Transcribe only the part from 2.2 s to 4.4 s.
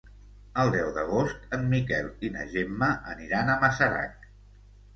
i na Gemma aniran a Masarac.